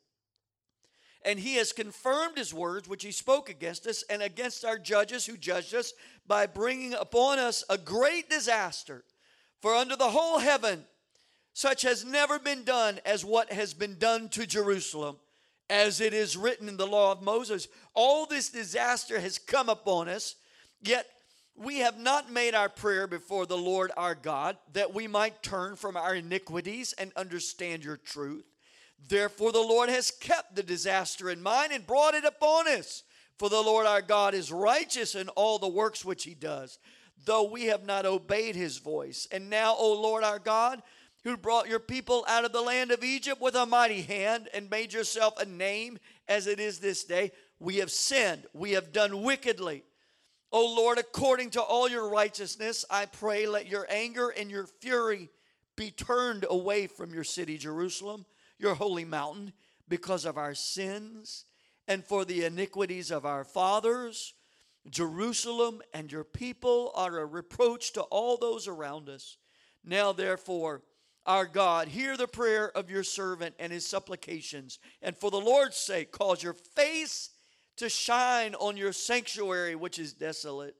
[1.23, 5.25] And he has confirmed his words, which he spoke against us and against our judges
[5.25, 5.93] who judged us,
[6.27, 9.05] by bringing upon us a great disaster.
[9.61, 10.83] For under the whole heaven,
[11.57, 15.17] such has never been done as what has been done to Jerusalem,
[15.71, 17.67] as it is written in the law of Moses.
[17.95, 20.35] All this disaster has come upon us,
[20.83, 21.07] yet
[21.55, 25.75] we have not made our prayer before the Lord our God that we might turn
[25.75, 28.45] from our iniquities and understand your truth.
[29.09, 33.01] Therefore, the Lord has kept the disaster in mind and brought it upon us.
[33.39, 36.77] For the Lord our God is righteous in all the works which he does,
[37.25, 39.27] though we have not obeyed his voice.
[39.31, 40.83] And now, O Lord our God,
[41.27, 44.69] who brought your people out of the land of Egypt with a mighty hand and
[44.69, 49.23] made yourself a name as it is this day, we have sinned, we have done
[49.23, 49.83] wickedly.
[50.51, 55.29] O Lord, according to all your righteousness, I pray, let your anger and your fury
[55.75, 58.25] be turned away from your city, Jerusalem
[58.59, 59.53] your holy mountain
[59.87, 61.45] because of our sins
[61.87, 64.33] and for the iniquities of our fathers.
[64.89, 69.37] Jerusalem and your people are a reproach to all those around us.
[69.83, 70.81] Now, therefore,
[71.27, 75.77] our God, hear the prayer of your servant and his supplications, and for the Lord's
[75.77, 77.29] sake, cause your face
[77.75, 80.75] to shine on your sanctuary, which is desolate.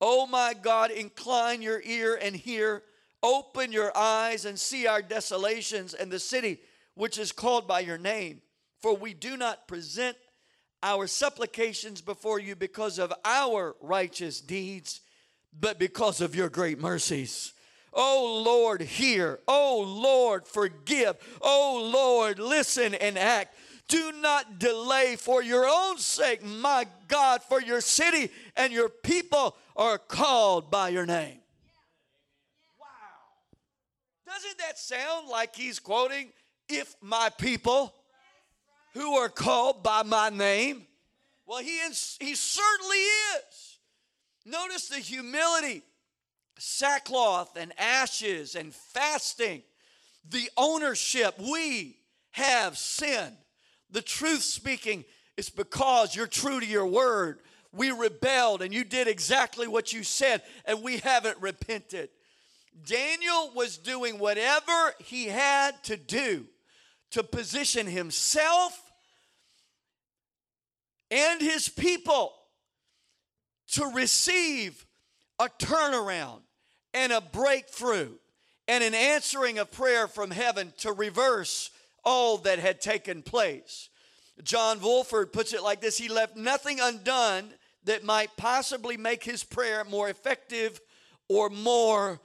[0.00, 2.82] O oh my God, incline your ear and hear.
[3.22, 6.60] Open your eyes and see our desolations and the city
[6.94, 8.40] which is called by your name.
[8.80, 10.16] For we do not present
[10.82, 15.00] our supplications before you because of our righteous deeds,
[15.58, 17.52] but because of your great mercies.
[17.92, 19.40] Oh Lord, hear.
[19.48, 21.16] Oh Lord, forgive.
[21.40, 23.54] Oh Lord, listen and act.
[23.88, 29.56] Do not delay for your own sake, my God, for your city and your people
[29.74, 31.40] are called by your name.
[32.78, 34.32] Wow.
[34.32, 36.28] Doesn't that sound like he's quoting
[36.68, 37.92] if my people
[38.94, 40.86] who are called by my name,
[41.44, 43.78] well, he, is, he certainly is.
[44.46, 45.82] Notice the humility,
[46.60, 49.62] sackcloth and ashes and fasting,
[50.28, 51.34] the ownership.
[51.38, 51.96] We
[52.32, 53.36] have sinned.
[53.90, 55.04] The truth speaking
[55.36, 57.40] is because you're true to your word.
[57.72, 62.10] We rebelled and you did exactly what you said, and we haven't repented.
[62.84, 66.46] Daniel was doing whatever he had to do
[67.12, 68.78] to position himself
[71.10, 72.34] and his people
[73.72, 74.86] to receive
[75.38, 76.40] a turnaround
[76.94, 78.10] and a breakthrough
[78.68, 81.70] and an answering of prayer from heaven to reverse
[82.04, 83.88] all that had taken place.
[84.42, 87.50] John Walvoord puts it like this He left nothing undone
[87.84, 90.80] that might possibly make his prayer more effective
[91.28, 92.20] or more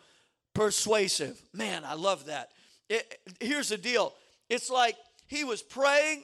[0.54, 1.40] persuasive.
[1.54, 2.50] Man, I love that.
[2.90, 4.14] It, here's the deal
[4.50, 4.96] it's like
[5.28, 6.24] he was praying,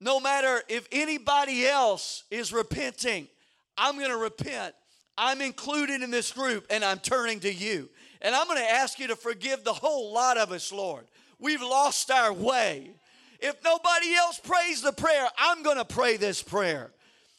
[0.00, 3.28] no matter if anybody else is repenting,
[3.76, 4.74] I'm going to repent.
[5.16, 7.88] I'm included in this group and I'm turning to you.
[8.20, 11.04] And I'm going to ask you to forgive the whole lot of us, Lord.
[11.38, 12.90] We've lost our way.
[13.40, 16.90] If nobody else prays the prayer, I'm going to pray this prayer.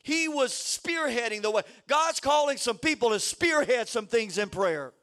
[0.04, 1.64] He was spearheading the way.
[1.88, 4.94] God's calling some people to spearhead some things in prayer.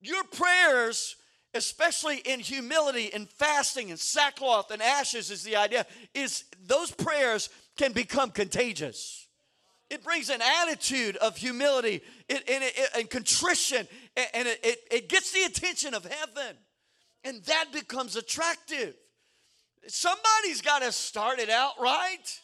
[0.00, 1.16] Your prayers
[1.54, 7.48] especially in humility and fasting and sackcloth and ashes is the idea is those prayers
[7.76, 9.23] can become contagious
[9.90, 12.42] it brings an attitude of humility and,
[12.96, 16.56] and, contrition and it, it, it gets the attention of heaven
[17.24, 18.94] and that becomes attractive.
[19.86, 22.40] Somebody's got to start it out right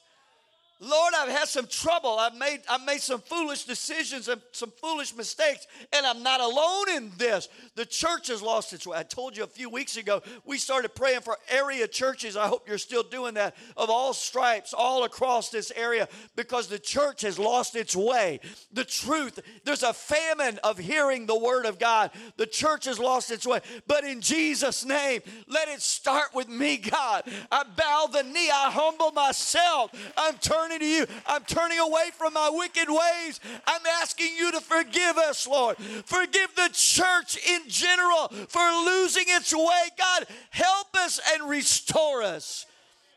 [0.83, 2.19] Lord, I've had some trouble.
[2.19, 6.89] I've made, I've made some foolish decisions and some foolish mistakes, and I'm not alone
[6.97, 7.51] in this.
[7.75, 8.97] The church has lost its way.
[8.97, 12.35] I told you a few weeks ago, we started praying for area churches.
[12.35, 16.79] I hope you're still doing that, of all stripes, all across this area, because the
[16.79, 18.41] church has lost its way.
[18.73, 22.11] The truth, there's a famine of hearing the word of God.
[22.39, 23.61] The church has lost its way.
[23.87, 27.25] But in Jesus' name, let it start with me, God.
[27.53, 29.91] I bow the knee, I humble myself.
[30.17, 31.07] I'm turning turning to you.
[31.27, 33.41] I'm turning away from my wicked ways.
[33.67, 35.77] I'm asking you to forgive us, Lord.
[35.77, 39.89] Forgive the church in general for losing its way.
[39.99, 42.67] God, help us and restore us.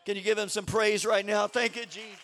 [0.06, 1.48] Can you give him some praise right now?
[1.48, 2.20] Thank you, Jesus.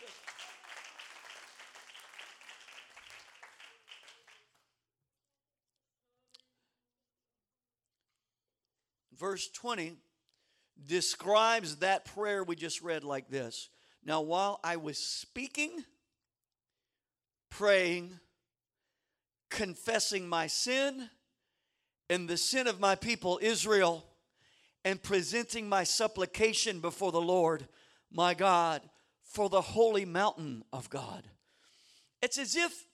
[9.18, 9.98] Verse 20
[10.88, 13.70] describes that prayer we just read like this
[14.04, 15.84] now, while I was speaking,
[17.50, 18.20] praying,
[19.50, 21.10] confessing my sin,
[22.10, 24.06] and the sin of my people Israel,
[24.86, 27.68] and presenting my supplication before the Lord
[28.12, 28.82] my God
[29.24, 31.24] for the holy mountain of God.
[32.22, 32.86] It's as if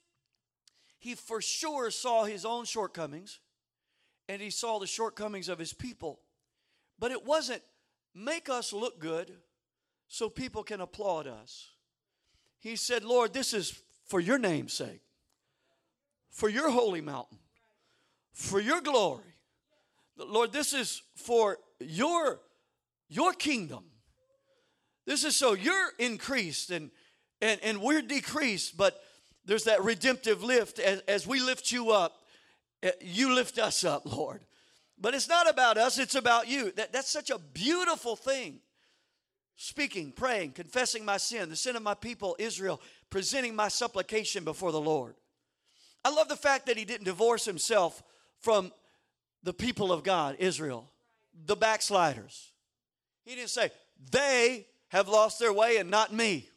[0.98, 3.38] he for sure saw his own shortcomings
[4.28, 6.20] and he saw the shortcomings of his people.
[6.98, 7.62] But it wasn't
[8.14, 9.32] make us look good
[10.08, 11.70] so people can applaud us.
[12.58, 15.02] He said, Lord, this is for your name's sake,
[16.30, 17.38] for your holy mountain,
[18.32, 19.24] for your glory.
[20.16, 22.40] Lord, this is for your,
[23.08, 23.84] your kingdom.
[25.06, 26.90] This is so you're increased and,
[27.40, 29.00] and, and we're decreased, but
[29.44, 32.22] there's that redemptive lift as, as we lift you up.
[32.82, 34.44] Eh, you lift us up, Lord.
[34.98, 36.72] But it's not about us, it's about you.
[36.72, 38.60] That, that's such a beautiful thing.
[39.56, 44.70] Speaking, praying, confessing my sin, the sin of my people, Israel, presenting my supplication before
[44.70, 45.14] the Lord.
[46.04, 48.02] I love the fact that he didn't divorce himself
[48.40, 48.70] from
[49.42, 50.90] the people of God, Israel,
[51.46, 52.52] the backsliders.
[53.24, 53.70] He didn't say,
[54.10, 56.48] they have lost their way and not me.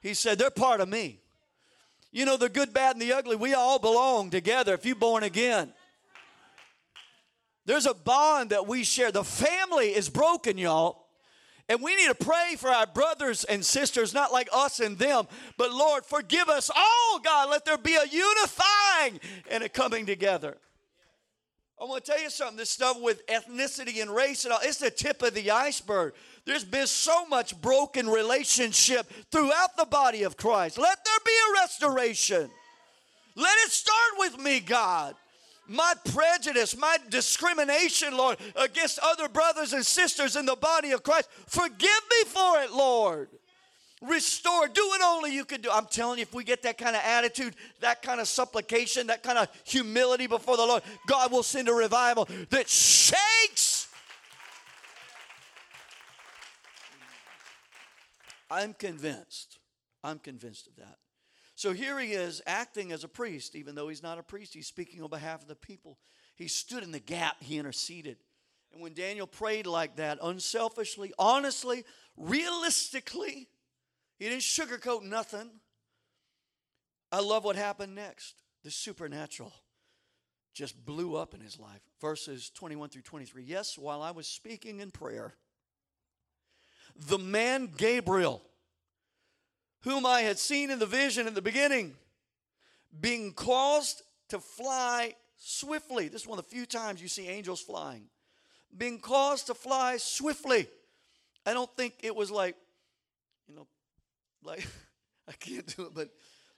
[0.00, 1.20] He said, they're part of me.
[2.10, 5.22] You know, the good, bad, and the ugly, we all belong together if you're born
[5.22, 5.72] again.
[7.66, 9.12] There's a bond that we share.
[9.12, 11.05] The family is broken, y'all.
[11.68, 15.26] And we need to pray for our brothers and sisters, not like us and them,
[15.56, 17.50] but Lord, forgive us all, God.
[17.50, 20.56] Let there be a unifying and a coming together.
[21.80, 24.78] I want to tell you something this stuff with ethnicity and race and all, it's
[24.78, 26.14] the tip of the iceberg.
[26.46, 30.78] There's been so much broken relationship throughout the body of Christ.
[30.78, 32.50] Let there be a restoration.
[33.34, 35.16] Let it start with me, God.
[35.68, 41.28] My prejudice, my discrimination, Lord, against other brothers and sisters in the body of Christ,
[41.46, 43.28] forgive me for it, Lord.
[44.02, 45.70] Restore, do what only you can do.
[45.72, 49.22] I'm telling you, if we get that kind of attitude, that kind of supplication, that
[49.22, 53.86] kind of humility before the Lord, God will send a revival that shakes
[58.50, 59.58] I'm convinced.
[60.04, 60.98] I'm convinced of that.
[61.56, 64.66] So here he is acting as a priest, even though he's not a priest, he's
[64.66, 65.98] speaking on behalf of the people.
[66.36, 68.18] He stood in the gap, he interceded.
[68.72, 73.48] And when Daniel prayed like that, unselfishly, honestly, realistically,
[74.18, 75.50] he didn't sugarcoat nothing.
[77.10, 78.34] I love what happened next.
[78.62, 79.54] The supernatural
[80.52, 81.80] just blew up in his life.
[82.02, 83.44] Verses 21 through 23.
[83.44, 85.32] Yes, while I was speaking in prayer,
[87.08, 88.42] the man Gabriel,
[89.86, 91.94] whom I had seen in the vision in the beginning,
[93.00, 96.08] being caused to fly swiftly.
[96.08, 98.08] This is one of the few times you see angels flying.
[98.76, 100.66] Being caused to fly swiftly.
[101.46, 102.56] I don't think it was like,
[103.46, 103.68] you know,
[104.42, 104.66] like,
[105.28, 106.08] I can't do it, but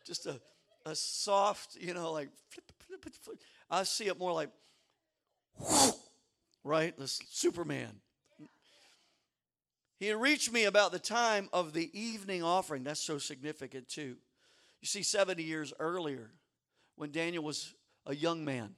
[0.06, 0.40] just a,
[0.86, 3.38] a soft, you know, like, flip, flip, flip,
[3.68, 4.48] I see it more like,
[6.64, 6.98] right?
[6.98, 8.00] This Superman.
[9.98, 12.84] He reached me about the time of the evening offering.
[12.84, 14.16] That's so significant, too.
[14.80, 16.30] You see, 70 years earlier,
[16.96, 17.74] when Daniel was
[18.06, 18.76] a young man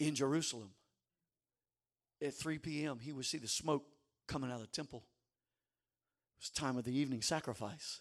[0.00, 0.70] in Jerusalem,
[2.22, 3.84] at 3 p.m., he would see the smoke
[4.26, 5.04] coming out of the temple.
[6.38, 8.00] It was time of the evening sacrifice.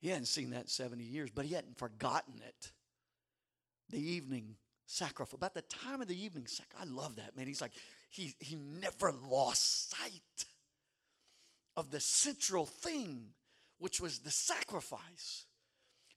[0.00, 2.72] He hadn't seen that in 70 years, but he hadn't forgotten it.
[3.90, 5.34] The evening sacrifice.
[5.34, 6.86] About the time of the evening sacrifice.
[6.88, 7.46] I love that, man.
[7.46, 7.72] He's like,
[8.10, 10.44] he, he never lost sight
[11.76, 13.26] of the central thing,
[13.78, 15.46] which was the sacrifice.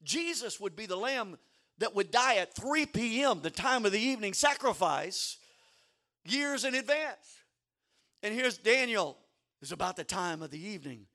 [0.04, 1.38] Jesus would be the lamb
[1.80, 5.38] that would die at 3 p.m., the time of the evening sacrifice,
[6.26, 7.38] years in advance.
[8.24, 9.18] And here's Daniel,
[9.62, 11.06] it's about the time of the evening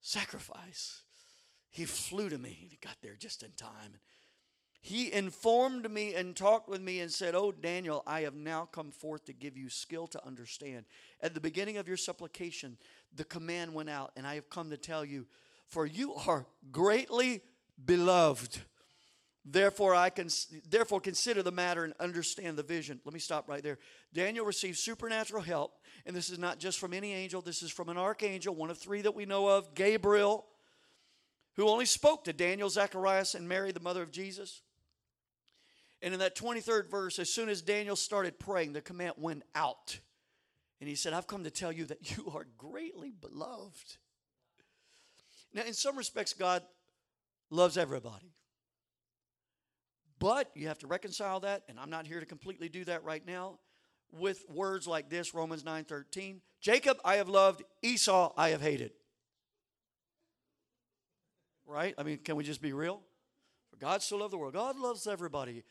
[0.00, 1.02] sacrifice.
[1.70, 3.98] He flew to me he got there just in time.
[4.82, 8.90] He informed me and talked with me and said, Oh, Daniel, I have now come
[8.90, 10.86] forth to give you skill to understand.
[11.20, 12.78] At the beginning of your supplication,
[13.14, 15.26] the command went out, and I have come to tell you,
[15.66, 17.42] for you are greatly
[17.84, 18.60] beloved.
[19.44, 20.28] Therefore, I can
[20.68, 23.00] therefore consider the matter and understand the vision.
[23.04, 23.78] Let me stop right there.
[24.12, 27.88] Daniel received supernatural help, and this is not just from any angel, this is from
[27.88, 30.46] an archangel, one of three that we know of, Gabriel,
[31.56, 34.62] who only spoke to Daniel, Zacharias, and Mary, the mother of Jesus.
[36.02, 39.98] And in that 23rd verse, as soon as Daniel started praying, the command went out.
[40.80, 43.96] And he said, I've come to tell you that you are greatly beloved.
[45.52, 46.62] Now, in some respects, God
[47.50, 48.32] loves everybody.
[50.18, 53.26] But you have to reconcile that, and I'm not here to completely do that right
[53.26, 53.58] now,
[54.12, 56.40] with words like this, Romans 9:13.
[56.60, 58.92] Jacob I have loved, Esau I have hated.
[61.64, 61.94] Right?
[61.96, 63.02] I mean, can we just be real?
[63.70, 64.54] For God so loved the world.
[64.54, 65.64] God loves everybody.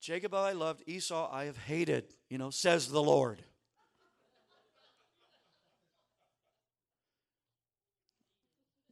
[0.00, 3.42] Jacob I loved, Esau I have hated, you know, says the Lord.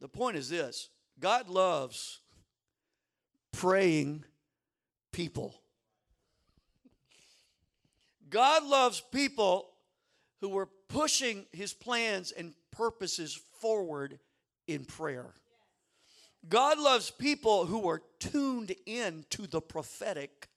[0.05, 0.89] The point is this
[1.19, 2.19] God loves
[3.51, 4.23] praying
[5.11, 5.55] people.
[8.29, 9.67] God loves people
[10.41, 14.19] who were pushing his plans and purposes forward
[14.67, 15.33] in prayer.
[16.47, 20.49] God loves people who are tuned in to the prophetic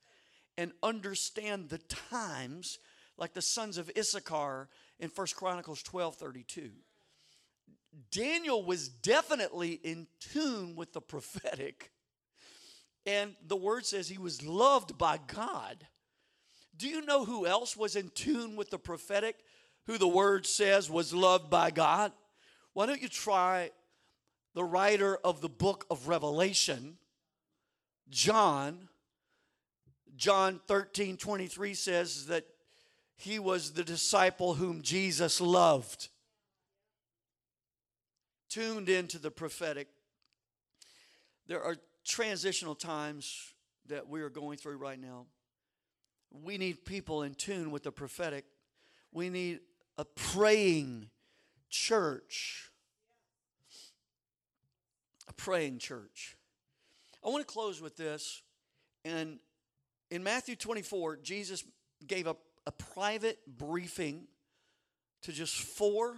[0.58, 2.80] and understand the times
[3.16, 4.68] like the sons of Issachar
[5.00, 6.70] in First Chronicles 12 32.
[8.10, 11.90] Daniel was definitely in tune with the prophetic.
[13.06, 15.86] And the word says he was loved by God.
[16.76, 19.36] Do you know who else was in tune with the prophetic?
[19.86, 22.12] Who the word says was loved by God?
[22.74, 23.70] Why don't you try
[24.54, 26.98] the writer of the book of Revelation,
[28.10, 28.88] John?
[30.16, 32.44] John 13 23 says that
[33.16, 36.08] he was the disciple whom Jesus loved
[38.48, 39.88] tuned into the prophetic.
[41.46, 43.54] There are transitional times
[43.86, 45.26] that we are going through right now.
[46.30, 48.44] We need people in tune with the prophetic.
[49.12, 49.60] We need
[49.96, 51.08] a praying
[51.70, 52.70] church.
[55.28, 56.36] A praying church.
[57.24, 58.42] I want to close with this.
[59.04, 59.38] And
[60.10, 61.64] in Matthew 24, Jesus
[62.06, 62.36] gave a,
[62.66, 64.26] a private briefing
[65.22, 66.16] to just four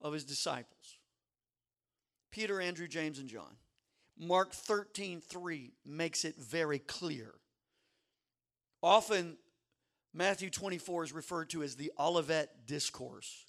[0.00, 0.98] of his disciples.
[2.32, 3.56] Peter, Andrew, James, and John.
[4.18, 7.34] Mark 13, 3 makes it very clear.
[8.82, 9.36] Often,
[10.12, 13.46] Matthew 24 is referred to as the Olivet Discourse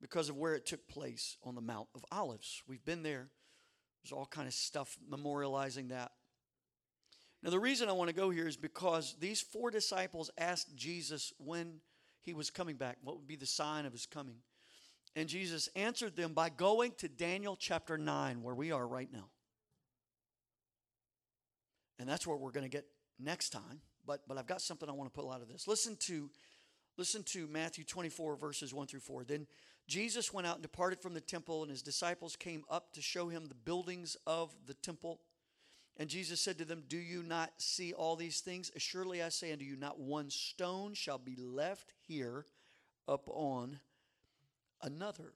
[0.00, 2.62] because of where it took place on the Mount of Olives.
[2.66, 3.28] We've been there.
[4.02, 6.12] There's all kind of stuff memorializing that.
[7.42, 11.32] Now, the reason I want to go here is because these four disciples asked Jesus
[11.38, 11.80] when
[12.22, 14.36] he was coming back, what would be the sign of his coming.
[15.16, 19.28] And Jesus answered them by going to Daniel chapter 9, where we are right now.
[21.98, 22.86] And that's where we're going to get
[23.18, 23.80] next time.
[24.06, 25.68] But, but I've got something I want to pull out of this.
[25.68, 26.30] Listen to,
[26.96, 29.24] listen to Matthew 24, verses 1 through 4.
[29.24, 29.46] Then
[29.86, 33.28] Jesus went out and departed from the temple, and his disciples came up to show
[33.28, 35.20] him the buildings of the temple.
[35.96, 38.72] And Jesus said to them, Do you not see all these things?
[38.78, 42.46] Surely I say unto you, not one stone shall be left here
[43.06, 43.78] upon
[44.84, 45.32] another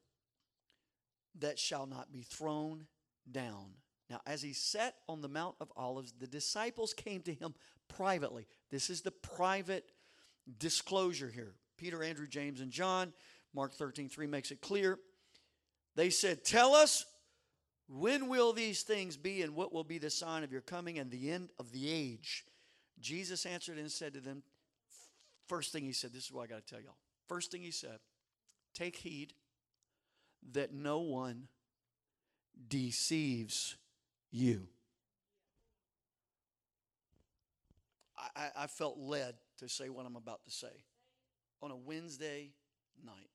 [1.41, 2.87] that shall not be thrown
[3.31, 3.71] down.
[4.11, 7.55] Now, as he sat on the Mount of Olives, the disciples came to him
[7.89, 8.47] privately.
[8.71, 9.91] This is the private
[10.59, 11.55] disclosure here.
[11.77, 13.13] Peter, Andrew, James, and John.
[13.55, 14.99] Mark 13, 3 makes it clear.
[15.95, 17.05] They said, Tell us,
[17.89, 21.11] when will these things be, and what will be the sign of your coming and
[21.11, 22.45] the end of the age?
[23.01, 24.43] Jesus answered and said to them,
[25.49, 26.99] First thing he said, this is what I got to tell y'all.
[27.27, 27.99] First thing he said,
[28.79, 29.33] Take heed
[30.53, 31.49] that no one
[32.69, 33.77] deceives
[34.31, 34.69] you.
[38.37, 40.85] I, I, felt led to say what I'm about to say
[41.61, 42.53] on a Wednesday
[43.05, 43.31] night.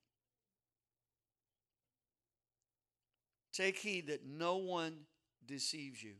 [3.51, 4.99] Take heed that no one
[5.45, 6.15] deceives you.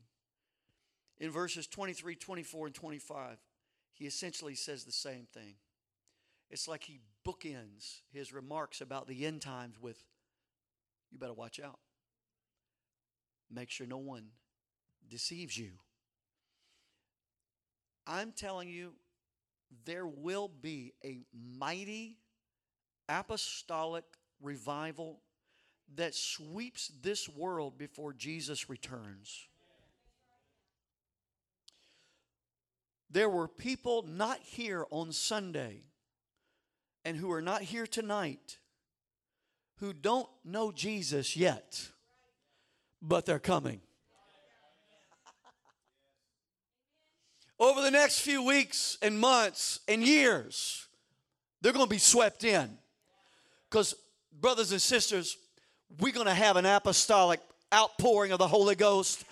[1.20, 3.38] In verses 23, 24, and 25,
[3.94, 5.56] he essentially says the same thing.
[6.50, 10.04] It's like he bookends his remarks about the end times with,
[11.12, 11.80] you better watch out.
[13.52, 14.26] Make sure no one
[15.10, 15.72] deceives you.
[18.06, 18.94] I'm telling you,
[19.86, 21.22] there will be a
[21.58, 22.18] mighty
[23.08, 24.06] apostolic
[24.42, 25.20] revival
[25.96, 29.48] that sweeps this world before Jesus returns.
[33.10, 35.84] There were people not here on Sunday
[37.06, 38.58] and who are not here tonight
[39.84, 41.90] who don't know Jesus yet,
[43.02, 43.82] but they're coming.
[47.60, 50.88] Over the next few weeks and months and years,
[51.62, 52.78] they're going to be swept in.
[53.70, 53.96] Because,
[54.40, 55.38] brothers and sisters,
[56.00, 57.40] we're going to have an apostolic
[57.74, 59.26] outpouring of the Holy Ghost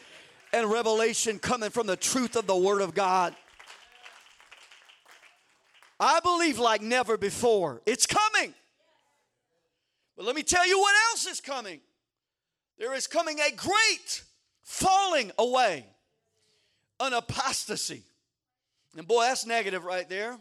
[0.54, 3.36] and revelation coming from the truth of the Word of God.
[6.02, 7.84] I believe like never before.
[7.86, 8.56] It's coming.
[10.18, 11.80] But let me tell you what else is coming.
[12.80, 14.24] There is coming a great
[14.64, 15.86] falling away,
[17.00, 18.02] an apostasy.
[18.98, 20.40] And boy, that's negative right there.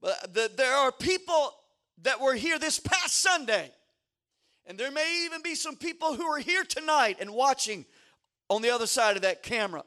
[0.00, 1.52] But the, there are people
[2.02, 3.70] that were here this past Sunday,
[4.64, 7.84] and there may even be some people who are here tonight and watching
[8.48, 9.82] on the other side of that camera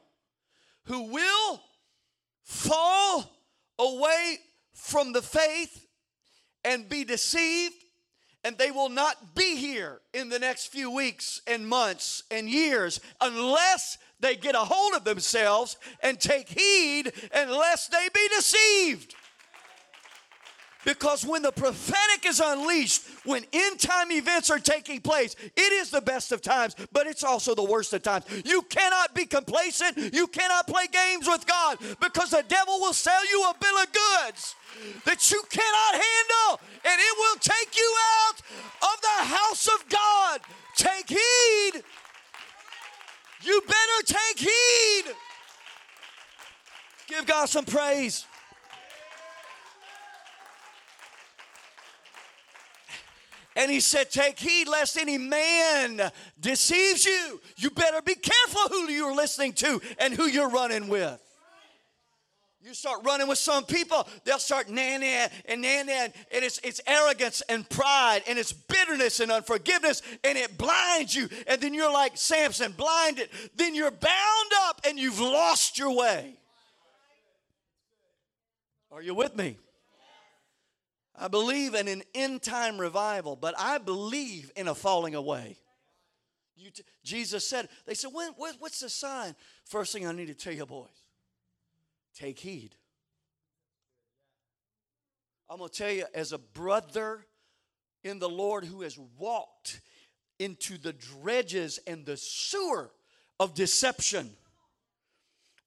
[0.84, 1.60] who will
[2.44, 3.28] fall
[3.76, 4.38] away
[4.74, 5.86] from the faith
[6.64, 7.74] and be deceived,
[8.44, 13.00] and they will not be here in the next few weeks and months and years
[13.20, 19.14] unless they get a hold of themselves and take heed, unless they be deceived.
[20.84, 25.90] Because when the prophetic is unleashed, when end time events are taking place, it is
[25.90, 28.24] the best of times, but it's also the worst of times.
[28.44, 30.12] You cannot be complacent.
[30.12, 33.86] You cannot play games with God because the devil will sell you a bill of
[33.92, 34.56] goods
[35.04, 37.94] that you cannot handle, and it will take you
[38.26, 38.40] out
[38.82, 40.40] of the house of God.
[40.76, 41.82] Take heed.
[43.42, 45.14] You better take heed.
[47.08, 48.26] Give God some praise.
[53.56, 57.40] And he said, Take heed lest any man deceives you.
[57.56, 61.20] You better be careful who you're listening to and who you're running with.
[62.64, 65.02] You start running with some people, they'll start nan
[65.46, 70.56] and nan and it's, it's arrogance and pride and it's bitterness and unforgiveness and it
[70.56, 71.28] blinds you.
[71.48, 73.30] And then you're like Samson, blinded.
[73.56, 76.36] Then you're bound up and you've lost your way.
[78.92, 79.56] Are you with me?
[81.14, 85.56] I believe in an end time revival, but I believe in a falling away.
[86.56, 89.34] T- Jesus said, they said, when, what, what's the sign?
[89.64, 90.88] First thing I need to tell you, boys,
[92.14, 92.74] take heed.
[95.50, 97.26] I'm going to tell you, as a brother
[98.04, 99.80] in the Lord who has walked
[100.38, 102.90] into the dredges and the sewer
[103.38, 104.30] of deception.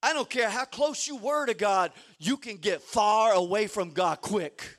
[0.01, 3.91] I don't care how close you were to God, you can get far away from
[3.91, 4.77] God quick.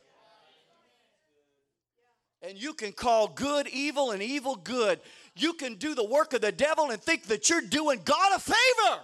[2.47, 5.01] And you can call good evil and evil good.
[5.35, 8.39] You can do the work of the devil and think that you're doing God a
[8.39, 9.01] favor.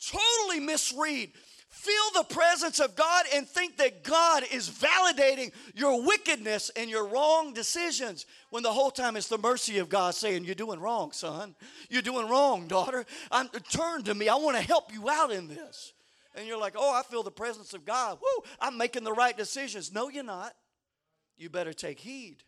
[0.00, 1.32] Totally misread.
[1.68, 7.06] Feel the presence of God and think that God is validating your wickedness and your
[7.06, 11.12] wrong decisions when the whole time it's the mercy of God saying, You're doing wrong,
[11.12, 11.54] son.
[11.90, 13.04] You're doing wrong, daughter.
[13.30, 14.30] I'm, turn to me.
[14.30, 15.92] I want to help you out in this.
[16.34, 18.18] And you're like, Oh, I feel the presence of God.
[18.20, 19.92] Woo, I'm making the right decisions.
[19.92, 20.54] No, you're not
[21.38, 22.42] you better take heed.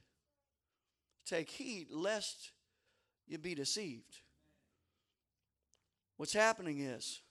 [1.24, 2.51] Take heed lest
[3.26, 4.20] you be deceived.
[6.16, 7.22] What's happening is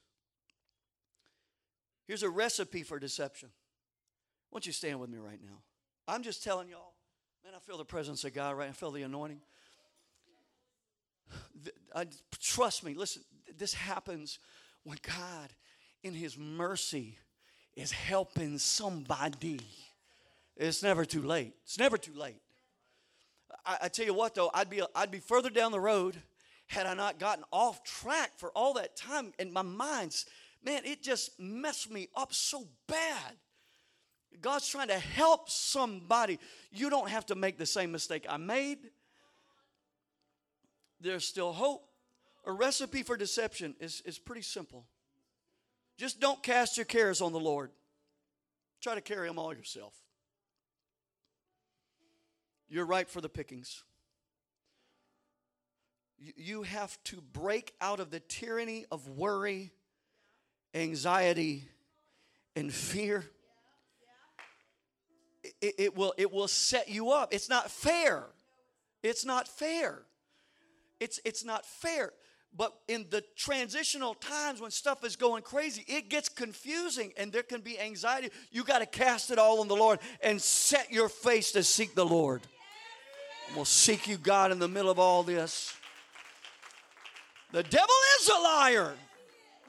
[2.08, 3.50] here's a recipe for deception.
[3.52, 5.60] I want you stand with me right now.
[6.08, 6.94] I'm just telling y'all,
[7.44, 8.72] man, I feel the presence of God right now.
[8.72, 9.42] I feel the anointing.
[11.96, 12.08] I,
[12.42, 13.22] trust me, listen,
[13.58, 14.40] this happens
[14.84, 15.54] when God,
[16.02, 17.18] in His mercy,
[17.76, 19.60] is helping somebody
[20.60, 21.54] it's never too late.
[21.64, 22.42] It's never too late.
[23.66, 26.22] I, I tell you what, though, I'd be, I'd be further down the road
[26.68, 29.34] had I not gotten off track for all that time.
[29.40, 30.26] And my mind's,
[30.64, 33.36] man, it just messed me up so bad.
[34.42, 36.40] God's trying to help somebody.
[36.72, 38.80] You don't have to make the same mistake I made.
[41.02, 41.86] There's still hope.
[42.46, 44.86] A recipe for deception is, is pretty simple.
[45.98, 47.72] Just don't cast your cares on the Lord.
[48.82, 49.94] Try to carry them all yourself.
[52.70, 53.84] You're ripe for the pickings.
[56.36, 59.72] You have to break out of the tyranny of worry,
[60.74, 61.68] anxiety,
[62.56, 63.26] and fear.
[65.62, 67.34] It, it, will, it will set you up.
[67.34, 68.26] It's not fair.
[69.02, 70.04] It's not fair.
[71.00, 72.12] It's, it's not fair.
[72.56, 77.44] But in the transitional times when stuff is going crazy, it gets confusing and there
[77.44, 78.30] can be anxiety.
[78.52, 81.96] You got to cast it all on the Lord and set your face to seek
[81.96, 82.42] the Lord.
[83.56, 85.74] We'll seek you, God, in the middle of all this.
[87.52, 88.94] The devil is a liar.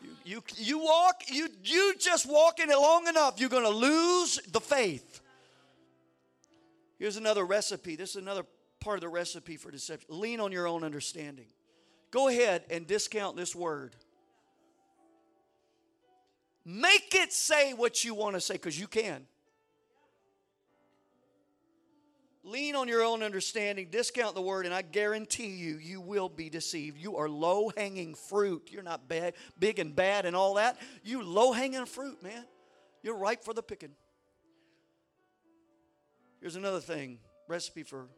[0.03, 3.71] You, you, you walk, you, you just walk in it long enough, you're going to
[3.71, 5.21] lose the faith.
[6.99, 7.97] Here's another recipe.
[7.97, 8.45] This is another
[8.81, 10.09] part of the recipe for deception.
[10.11, 11.47] Lean on your own understanding.
[12.11, 13.97] Go ahead and discount this word.
[16.65, 19.27] Make it say what you want to say because you can.
[22.43, 26.49] Lean on your own understanding, discount the word, and I guarantee you, you will be
[26.49, 26.97] deceived.
[26.97, 28.71] You are low hanging fruit.
[28.73, 30.79] You're not bad, big and bad and all that.
[31.05, 32.47] You low hanging fruit, man.
[33.03, 33.91] You're ripe for the picking.
[36.41, 38.09] Here's another thing recipe for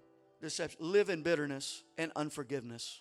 [0.41, 3.01] deception live in bitterness and unforgiveness.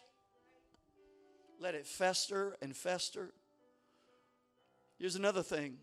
[1.60, 3.32] Let it fester and fester.
[4.98, 5.78] Here's another thing,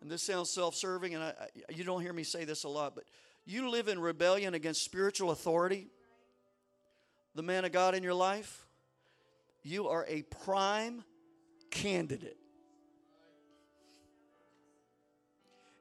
[0.00, 2.68] and this sounds self serving, and I, I, you don't hear me say this a
[2.68, 3.04] lot, but
[3.48, 5.88] you live in rebellion against spiritual authority,
[7.34, 8.66] the man of God in your life,
[9.62, 11.04] you are a prime
[11.70, 12.38] candidate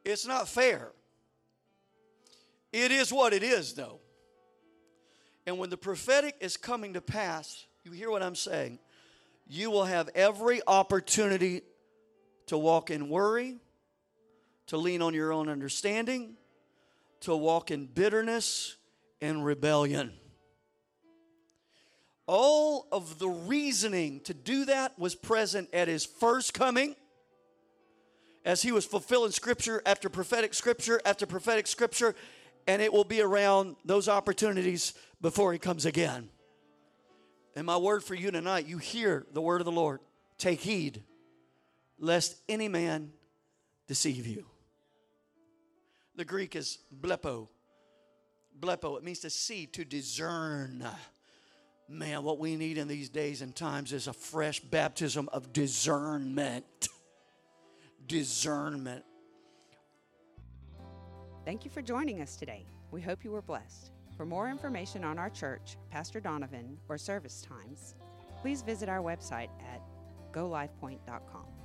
[0.07, 0.93] It's not fair.
[2.71, 3.99] It is what it is, though.
[5.45, 8.79] And when the prophetic is coming to pass, you hear what I'm saying?
[9.47, 11.61] You will have every opportunity
[12.45, 13.57] to walk in worry,
[14.67, 16.37] to lean on your own understanding,
[17.21, 18.75] to walk in bitterness
[19.21, 20.13] and rebellion.
[22.27, 26.95] All of the reasoning to do that was present at his first coming
[28.43, 32.15] as he was fulfilling scripture after prophetic scripture after prophetic scripture,
[32.67, 36.29] and it will be around those opportunities before he comes again.
[37.55, 39.99] And my word for you tonight, you hear the word of the Lord.
[40.37, 41.03] Take heed,
[41.97, 43.11] lest any man
[43.87, 44.45] deceive you.
[46.17, 47.47] The Greek is blepo.
[48.59, 50.83] Blepo, it means to see, to discern.
[51.87, 56.65] Man, what we need in these days and times is a fresh baptism of discernment.
[58.07, 59.05] Discernment.
[61.45, 62.65] Thank you for joining us today.
[62.89, 63.91] We hope you were blessed.
[64.17, 67.93] For more information on our church, Pastor Donovan, or service times,
[68.41, 69.81] please visit our website at
[70.33, 71.56] golifepoint.com.